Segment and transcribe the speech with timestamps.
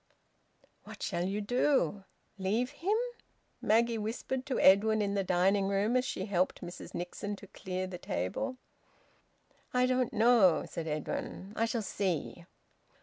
[0.83, 2.05] "What shall you do?
[2.39, 2.97] Leave him?"
[3.61, 7.85] Maggie whispered to Edwin in the dining room, as she helped Mrs Nixon to clear
[7.85, 8.57] the table.
[9.75, 11.53] "I don't know," said Edwin.
[11.55, 12.45] "I shall see."